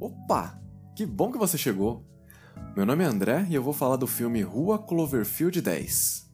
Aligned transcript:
Opa! 0.00 0.60
Que 0.96 1.06
bom 1.06 1.30
que 1.30 1.38
você 1.38 1.56
chegou! 1.56 2.04
Meu 2.76 2.84
nome 2.84 3.04
é 3.04 3.06
André 3.06 3.46
e 3.48 3.54
eu 3.54 3.62
vou 3.62 3.72
falar 3.72 3.96
do 3.96 4.06
filme 4.06 4.42
Rua 4.42 4.78
Cloverfield 4.78 5.60
10. 5.60 6.30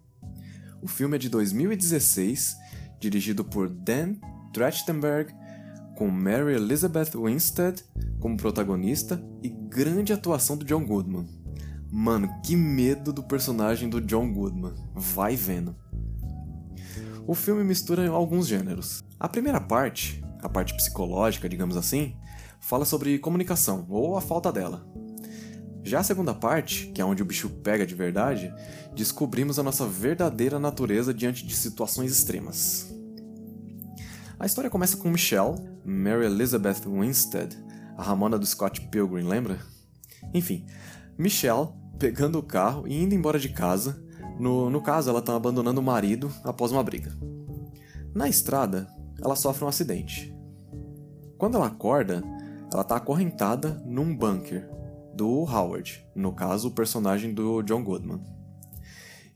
O 0.82 0.88
filme 0.88 1.16
é 1.16 1.18
de 1.18 1.28
2016, 1.28 2.56
dirigido 2.98 3.44
por 3.44 3.68
Dan 3.68 4.14
Trachtenberg, 4.52 5.34
com 5.96 6.08
Mary 6.08 6.54
Elizabeth 6.54 7.10
Winstead 7.14 7.84
como 8.18 8.36
protagonista 8.36 9.22
e 9.42 9.48
grande 9.48 10.12
atuação 10.12 10.56
do 10.56 10.64
John 10.64 10.86
Goodman. 10.86 11.26
Mano, 11.90 12.30
que 12.44 12.56
medo 12.56 13.12
do 13.12 13.22
personagem 13.22 13.90
do 13.90 14.00
John 14.00 14.32
Goodman. 14.32 14.74
Vai 14.94 15.36
vendo. 15.36 15.76
O 17.26 17.34
filme 17.34 17.62
mistura 17.62 18.08
alguns 18.08 18.46
gêneros. 18.46 19.02
A 19.18 19.28
primeira 19.28 19.60
parte, 19.60 20.24
a 20.42 20.48
parte 20.48 20.74
psicológica, 20.74 21.48
digamos 21.48 21.76
assim, 21.76 22.16
fala 22.60 22.84
sobre 22.84 23.18
comunicação, 23.18 23.86
ou 23.88 24.16
a 24.16 24.20
falta 24.20 24.52
dela. 24.52 24.86
Já 25.82 26.00
a 26.00 26.04
segunda 26.04 26.34
parte, 26.34 26.88
que 26.94 27.00
é 27.00 27.04
onde 27.04 27.22
o 27.22 27.26
bicho 27.26 27.48
pega 27.48 27.86
de 27.86 27.94
verdade, 27.94 28.52
descobrimos 28.94 29.58
a 29.58 29.62
nossa 29.62 29.86
verdadeira 29.86 30.58
natureza 30.58 31.12
diante 31.12 31.44
de 31.46 31.56
situações 31.56 32.12
extremas. 32.12 32.94
A 34.38 34.46
história 34.46 34.70
começa 34.70 34.96
com 34.96 35.10
Michelle, 35.10 35.56
Mary 35.84 36.26
Elizabeth 36.26 36.82
Winstead, 36.86 37.56
a 37.96 38.02
Ramona 38.02 38.38
do 38.38 38.46
Scott 38.46 38.80
Pilgrim, 38.88 39.24
lembra? 39.24 39.58
Enfim, 40.32 40.66
Michelle 41.18 41.68
pegando 41.98 42.38
o 42.38 42.42
carro 42.42 42.88
e 42.88 42.94
indo 42.94 43.14
embora 43.14 43.38
de 43.38 43.50
casa. 43.50 44.02
No, 44.38 44.70
no 44.70 44.80
caso, 44.80 45.10
ela 45.10 45.18
está 45.18 45.36
abandonando 45.36 45.80
o 45.80 45.84
marido 45.84 46.32
após 46.42 46.72
uma 46.72 46.82
briga. 46.82 47.12
Na 48.14 48.28
estrada, 48.28 48.88
ela 49.22 49.36
sofre 49.36 49.64
um 49.64 49.68
acidente. 49.68 50.34
Quando 51.36 51.56
ela 51.56 51.66
acorda, 51.66 52.22
ela 52.72 52.82
está 52.82 52.96
acorrentada 52.96 53.82
num 53.84 54.14
bunker 54.14 54.68
do 55.14 55.44
Howard, 55.44 56.04
no 56.14 56.32
caso, 56.32 56.68
o 56.68 56.70
personagem 56.70 57.34
do 57.34 57.62
John 57.62 57.82
Goodman. 57.82 58.20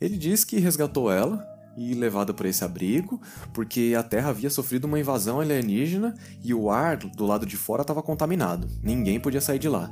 Ele 0.00 0.16
diz 0.16 0.44
que 0.44 0.58
resgatou 0.58 1.10
ela 1.10 1.46
e 1.76 1.94
levada 1.94 2.32
para 2.32 2.48
esse 2.48 2.64
abrigo 2.64 3.20
porque 3.52 3.94
a 3.98 4.02
Terra 4.02 4.30
havia 4.30 4.50
sofrido 4.50 4.84
uma 4.84 4.98
invasão 4.98 5.40
alienígena 5.40 6.14
e 6.42 6.54
o 6.54 6.70
ar 6.70 6.96
do 6.96 7.24
lado 7.24 7.44
de 7.44 7.56
fora 7.56 7.82
estava 7.82 8.02
contaminado. 8.02 8.68
Ninguém 8.82 9.18
podia 9.18 9.40
sair 9.40 9.58
de 9.58 9.68
lá. 9.68 9.90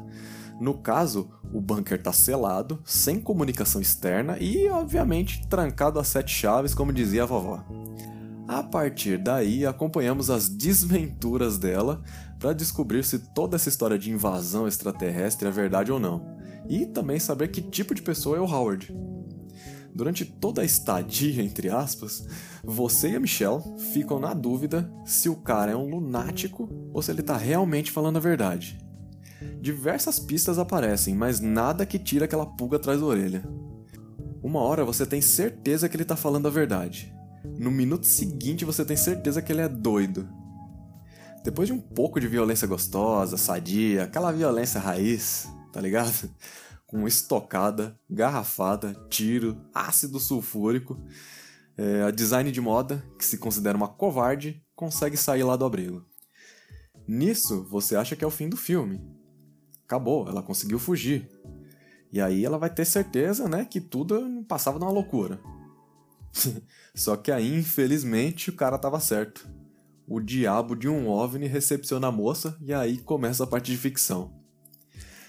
No 0.60 0.74
caso, 0.74 1.28
o 1.52 1.60
bunker 1.60 1.98
está 1.98 2.12
selado, 2.12 2.80
sem 2.84 3.18
comunicação 3.18 3.80
externa 3.80 4.38
e, 4.38 4.68
obviamente, 4.68 5.44
trancado 5.48 5.98
a 5.98 6.04
sete 6.04 6.32
chaves, 6.32 6.74
como 6.74 6.92
dizia 6.92 7.24
a 7.24 7.26
vovó. 7.26 7.64
A 8.52 8.62
partir 8.62 9.16
daí, 9.16 9.64
acompanhamos 9.64 10.28
as 10.28 10.46
desventuras 10.46 11.56
dela 11.56 12.02
para 12.38 12.52
descobrir 12.52 13.02
se 13.02 13.18
toda 13.18 13.56
essa 13.56 13.70
história 13.70 13.98
de 13.98 14.10
invasão 14.10 14.68
extraterrestre 14.68 15.48
é 15.48 15.50
verdade 15.50 15.90
ou 15.90 15.98
não, 15.98 16.36
e 16.68 16.84
também 16.84 17.18
saber 17.18 17.48
que 17.48 17.62
tipo 17.62 17.94
de 17.94 18.02
pessoa 18.02 18.36
é 18.36 18.40
o 18.40 18.44
Howard. 18.44 18.94
Durante 19.94 20.26
toda 20.26 20.60
a 20.60 20.66
estadia, 20.66 21.42
entre 21.42 21.70
aspas, 21.70 22.28
você 22.62 23.12
e 23.12 23.16
a 23.16 23.20
Michelle 23.20 23.62
ficam 23.90 24.20
na 24.20 24.34
dúvida 24.34 24.92
se 25.02 25.30
o 25.30 25.36
cara 25.36 25.72
é 25.72 25.76
um 25.76 25.88
lunático 25.88 26.68
ou 26.92 27.00
se 27.00 27.10
ele 27.10 27.22
está 27.22 27.38
realmente 27.38 27.90
falando 27.90 28.18
a 28.18 28.20
verdade. 28.20 28.78
Diversas 29.62 30.18
pistas 30.18 30.58
aparecem, 30.58 31.14
mas 31.14 31.40
nada 31.40 31.86
que 31.86 31.98
tira 31.98 32.26
aquela 32.26 32.44
pulga 32.44 32.76
atrás 32.76 33.00
da 33.00 33.06
orelha. 33.06 33.48
Uma 34.42 34.60
hora 34.60 34.84
você 34.84 35.06
tem 35.06 35.22
certeza 35.22 35.88
que 35.88 35.96
ele 35.96 36.02
está 36.02 36.16
falando 36.16 36.48
a 36.48 36.50
verdade, 36.50 37.14
no 37.44 37.70
minuto 37.70 38.06
seguinte 38.06 38.64
você 38.64 38.84
tem 38.84 38.96
certeza 38.96 39.42
que 39.42 39.52
ele 39.52 39.62
é 39.62 39.68
doido. 39.68 40.28
Depois 41.44 41.66
de 41.66 41.72
um 41.72 41.80
pouco 41.80 42.20
de 42.20 42.28
violência 42.28 42.68
gostosa, 42.68 43.36
sadia, 43.36 44.04
aquela 44.04 44.30
violência 44.30 44.80
raiz, 44.80 45.48
tá 45.72 45.80
ligado? 45.80 46.30
Com 46.86 47.06
estocada, 47.08 47.98
garrafada, 48.08 48.94
tiro, 49.08 49.58
ácido 49.74 50.20
sulfúrico, 50.20 51.02
é, 51.76 52.02
a 52.02 52.10
design 52.10 52.52
de 52.52 52.60
moda, 52.60 53.02
que 53.18 53.24
se 53.24 53.38
considera 53.38 53.76
uma 53.76 53.88
covarde, 53.88 54.62
consegue 54.76 55.16
sair 55.16 55.42
lá 55.42 55.56
do 55.56 55.64
abrigo. 55.64 56.04
Nisso, 57.08 57.66
você 57.68 57.96
acha 57.96 58.14
que 58.14 58.22
é 58.22 58.26
o 58.26 58.30
fim 58.30 58.48
do 58.48 58.56
filme. 58.56 59.00
Acabou, 59.84 60.28
ela 60.28 60.42
conseguiu 60.42 60.78
fugir. 60.78 61.28
E 62.12 62.20
aí 62.20 62.44
ela 62.44 62.58
vai 62.58 62.68
ter 62.68 62.84
certeza, 62.84 63.48
né, 63.48 63.64
que 63.64 63.80
tudo 63.80 64.44
passava 64.46 64.78
numa 64.78 64.92
loucura. 64.92 65.40
Só 66.94 67.16
que 67.16 67.30
aí, 67.30 67.58
infelizmente, 67.58 68.50
o 68.50 68.54
cara 68.54 68.78
tava 68.78 69.00
certo. 69.00 69.48
O 70.06 70.20
diabo 70.20 70.74
de 70.74 70.88
um 70.88 71.08
OVNI 71.08 71.46
recepciona 71.46 72.08
a 72.08 72.12
moça 72.12 72.56
e 72.60 72.72
aí 72.72 72.98
começa 72.98 73.44
a 73.44 73.46
parte 73.46 73.70
de 73.70 73.78
ficção. 73.78 74.32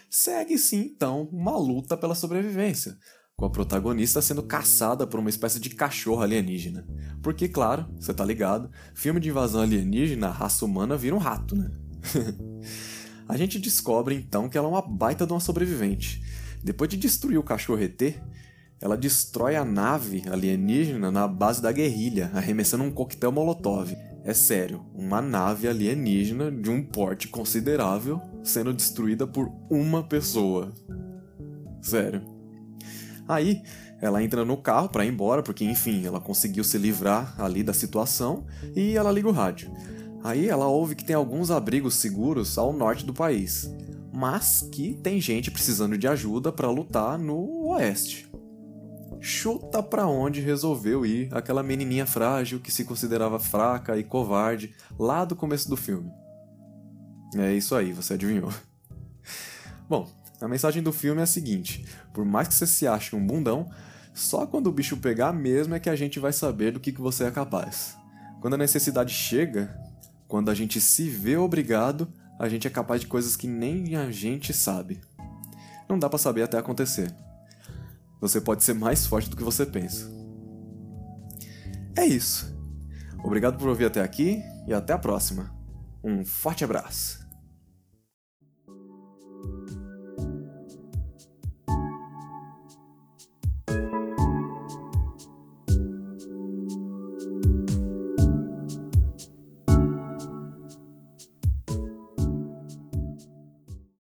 Segue-se 0.10 0.76
então 0.76 1.28
uma 1.32 1.58
luta 1.58 1.98
pela 1.98 2.14
sobrevivência, 2.14 2.98
com 3.36 3.46
a 3.46 3.50
protagonista 3.50 4.22
sendo 4.22 4.44
caçada 4.44 5.08
por 5.08 5.20
uma 5.20 5.30
espécie 5.30 5.60
de 5.60 5.72
cachorro 5.72 6.22
alienígena. 6.22 6.86
Porque, 7.22 7.48
claro, 7.48 7.88
você 8.00 8.14
tá 8.14 8.24
ligado, 8.24 8.70
filme 8.94 9.20
de 9.20 9.30
invasão 9.30 9.62
alienígena, 9.62 10.28
a 10.28 10.32
raça 10.32 10.66
humana 10.66 10.98
vira 10.98 11.16
um 11.16 11.20
rato, 11.20 11.56
né? 11.56 11.72
a 13.28 13.38
gente 13.38 13.58
descobre 13.58 14.16
então 14.16 14.50
que 14.50 14.58
ela 14.58 14.68
é 14.68 14.72
uma 14.72 14.82
baita 14.82 15.26
de 15.26 15.34
uma 15.34 15.40
sobrevivente. 15.40 16.22
Depois 16.64 16.90
de 16.90 16.98
destruir 16.98 17.38
o 17.38 17.44
cachorro 17.44 17.82
ET, 17.82 18.02
ela 18.84 18.98
destrói 18.98 19.56
a 19.56 19.64
nave 19.64 20.24
alienígena 20.30 21.10
na 21.10 21.26
base 21.26 21.62
da 21.62 21.72
guerrilha, 21.72 22.30
arremessando 22.34 22.84
um 22.84 22.92
coquetel 22.92 23.32
molotov. 23.32 23.96
É 24.26 24.34
sério, 24.34 24.86
uma 24.94 25.22
nave 25.22 25.70
alienígena 25.70 26.52
de 26.52 26.70
um 26.70 26.84
porte 26.84 27.30
considerável 27.30 28.20
sendo 28.44 28.74
destruída 28.74 29.26
por 29.26 29.50
uma 29.70 30.04
pessoa. 30.04 30.74
Sério. 31.82 32.24
Aí, 33.26 33.62
ela 34.02 34.22
entra 34.22 34.44
no 34.44 34.58
carro 34.58 34.90
para 34.90 35.06
ir 35.06 35.14
embora, 35.14 35.42
porque 35.42 35.64
enfim, 35.64 36.06
ela 36.06 36.20
conseguiu 36.20 36.66
se 36.66 36.78
livrar 36.78 37.42
ali 37.42 37.64
da 37.64 37.74
situação 37.74 38.46
e 38.76 38.98
ela 38.98 39.14
liga 39.14 39.30
o 39.30 39.32
rádio. 39.32 39.72
Aí 40.22 40.50
ela 40.50 40.68
ouve 40.68 40.94
que 40.94 41.06
tem 41.06 41.16
alguns 41.16 41.52
abrigos 41.52 41.96
seguros 41.96 42.58
ao 42.58 42.74
norte 42.74 43.06
do 43.06 43.14
país, 43.14 43.74
mas 44.12 44.68
que 44.74 44.94
tem 44.96 45.22
gente 45.22 45.50
precisando 45.50 45.98
de 45.98 46.06
ajuda 46.06 46.52
para 46.52 46.70
lutar 46.70 47.18
no 47.18 47.70
oeste 47.70 48.33
chuta 49.26 49.82
para 49.82 50.06
onde 50.06 50.42
resolveu 50.42 51.06
ir 51.06 51.30
aquela 51.32 51.64
menininha 51.64 52.06
frágil 52.06 52.60
que 52.60 52.70
se 52.70 52.84
considerava 52.84 53.40
fraca 53.40 53.98
e 53.98 54.04
covarde 54.04 54.76
lá 55.00 55.24
do 55.24 55.34
começo 55.34 55.70
do 55.70 55.78
filme. 55.78 56.12
É 57.38 57.54
isso 57.54 57.74
aí, 57.74 57.94
você 57.94 58.16
adivinhou. 58.16 58.52
Bom, 59.88 60.12
a 60.42 60.48
mensagem 60.48 60.84
do 60.84 60.92
filme 60.92 61.22
é 61.22 61.24
a 61.24 61.28
seguinte: 61.28 61.86
por 62.14 62.26
mais 62.26 62.50
que 62.50 62.54
você 62.54 62.68
se 62.68 62.86
ache 62.86 63.16
um 63.16 63.26
bundão, 63.26 63.72
só 64.14 64.46
quando 64.46 64.68
o 64.68 64.74
bicho 64.74 64.98
pegar 64.98 65.32
mesmo 65.32 65.74
é 65.74 65.80
que 65.80 65.90
a 65.90 65.96
gente 65.96 66.20
vai 66.20 66.34
saber 66.34 66.72
do 66.72 66.80
que, 66.82 66.92
que 66.92 67.02
você 67.02 67.24
é 67.24 67.32
capaz. 67.32 67.96
Quando 68.42 68.56
a 68.56 68.58
necessidade 68.58 69.14
chega, 69.14 69.74
quando 70.28 70.52
a 70.52 70.54
gente 70.54 70.82
se 70.82 71.10
vê 71.10 71.38
obrigado, 71.38 72.12
a 72.38 72.50
gente 72.50 72.68
é 72.68 72.70
capaz 72.70 73.00
de 73.00 73.08
coisas 73.08 73.38
que 73.38 73.48
nem 73.48 73.96
a 73.96 74.12
gente 74.12 74.54
sabe. 74.54 75.00
Não 75.88 75.98
dá 75.98 76.10
para 76.10 76.20
saber 76.20 76.42
até 76.42 76.58
acontecer. 76.58 77.10
Você 78.24 78.40
pode 78.40 78.64
ser 78.64 78.74
mais 78.74 79.06
forte 79.06 79.30
do 79.30 79.36
que 79.36 79.44
você 79.44 79.66
pensa. 79.66 80.10
É 81.94 82.06
isso. 82.06 82.58
Obrigado 83.22 83.58
por 83.58 83.68
ouvir 83.68 83.84
até 83.84 84.00
aqui 84.00 84.42
e 84.66 84.74
até 84.74 84.94
a 84.94 84.98
próxima. 84.98 85.54
Um 86.02 86.24
forte 86.24 86.64
abraço. 86.64 87.20